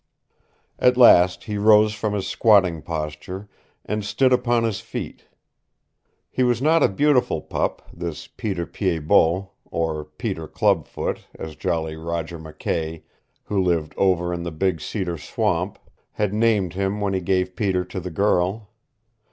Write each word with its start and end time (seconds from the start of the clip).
At 0.79 0.97
last 0.97 1.43
he 1.43 1.59
rose 1.59 1.93
from 1.93 2.13
his 2.13 2.25
squatting 2.27 2.81
posture, 2.81 3.47
and 3.85 4.03
stood 4.03 4.33
upon 4.33 4.63
his 4.63 4.79
feet. 4.79 5.25
He 6.31 6.41
was 6.41 6.59
not 6.59 6.81
a 6.81 6.89
beautiful 6.89 7.39
pup, 7.39 7.83
this 7.93 8.25
Peter 8.25 8.65
Pied 8.65 9.07
Bot 9.07 9.51
or 9.65 10.05
Peter 10.05 10.47
Club 10.47 10.87
foot, 10.87 11.27
as 11.37 11.55
Jolly 11.55 11.97
Roger 11.97 12.39
McKay 12.39 13.03
who 13.43 13.61
lived 13.61 13.93
over 13.95 14.33
in 14.33 14.41
the 14.41 14.49
big 14.51 14.81
cedar 14.81 15.19
swamp 15.19 15.77
had 16.13 16.33
named 16.33 16.73
him 16.73 16.99
when 16.99 17.13
he 17.13 17.21
gave 17.21 17.55
Peter 17.55 17.85
to 17.85 17.99
the 17.99 18.09
girl. 18.09 18.71